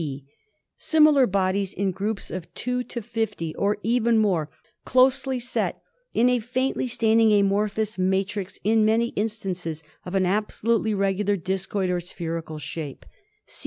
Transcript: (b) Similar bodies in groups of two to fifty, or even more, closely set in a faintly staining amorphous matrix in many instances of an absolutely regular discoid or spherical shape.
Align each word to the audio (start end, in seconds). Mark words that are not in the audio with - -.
(b) 0.01 0.25
Similar 0.77 1.27
bodies 1.27 1.75
in 1.75 1.91
groups 1.91 2.31
of 2.31 2.51
two 2.55 2.83
to 2.85 3.03
fifty, 3.03 3.53
or 3.53 3.77
even 3.83 4.17
more, 4.17 4.49
closely 4.83 5.39
set 5.39 5.79
in 6.11 6.27
a 6.27 6.39
faintly 6.39 6.87
staining 6.87 7.31
amorphous 7.33 7.99
matrix 7.99 8.59
in 8.63 8.83
many 8.83 9.09
instances 9.09 9.83
of 10.03 10.15
an 10.15 10.25
absolutely 10.25 10.95
regular 10.95 11.37
discoid 11.37 11.91
or 11.91 11.99
spherical 11.99 12.57
shape. 12.57 13.05